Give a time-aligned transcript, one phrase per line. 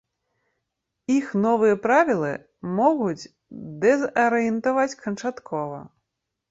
[1.15, 2.33] Іх новыя правілы
[2.81, 3.29] могуць
[3.87, 5.79] дэзарыентаваць канчаткова.